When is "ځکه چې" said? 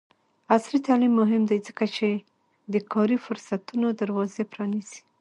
1.67-2.07